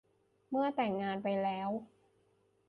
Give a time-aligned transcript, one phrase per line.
[0.49, 1.69] หรือแต่งงานไปแล้ว